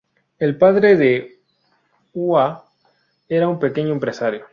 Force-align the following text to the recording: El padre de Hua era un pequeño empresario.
El 0.39 0.57
padre 0.57 0.95
de 0.95 1.43
Hua 2.15 2.65
era 3.29 3.47
un 3.47 3.59
pequeño 3.59 3.91
empresario. 3.93 4.47